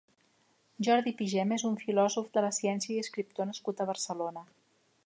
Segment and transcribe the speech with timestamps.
[0.87, 4.49] Jordi Pigem és un filòsof de la ciència i escriptor nascut a Barcelona.